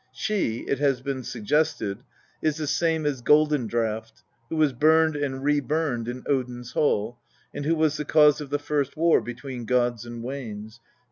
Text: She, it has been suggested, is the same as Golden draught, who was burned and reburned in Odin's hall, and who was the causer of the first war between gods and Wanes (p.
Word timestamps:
She, 0.11 0.61
it 0.67 0.79
has 0.79 0.99
been 0.99 1.21
suggested, 1.21 1.99
is 2.41 2.57
the 2.57 2.65
same 2.65 3.05
as 3.05 3.21
Golden 3.21 3.67
draught, 3.67 4.23
who 4.49 4.55
was 4.55 4.73
burned 4.73 5.15
and 5.15 5.43
reburned 5.43 6.07
in 6.07 6.23
Odin's 6.25 6.71
hall, 6.71 7.19
and 7.53 7.65
who 7.65 7.75
was 7.75 7.97
the 7.97 8.05
causer 8.05 8.43
of 8.45 8.49
the 8.49 8.57
first 8.57 8.97
war 8.97 9.21
between 9.21 9.65
gods 9.65 10.03
and 10.03 10.23
Wanes 10.23 10.79
(p. 10.79 10.83